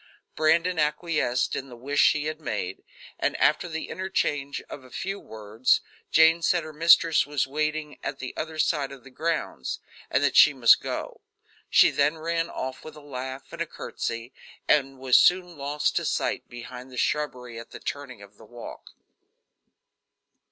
[0.35, 2.83] Brandon acquiesced in the wish she had made,
[3.19, 8.17] and, after the interchange of a few words, Jane said her mistress was waiting at
[8.17, 9.77] the other side of the grounds,
[10.09, 11.21] and that she must go.
[11.69, 14.33] She then ran off with a laugh and a courtesy,
[14.67, 18.93] and was soon lost to sight behind the shrubbery at the turning of the walk.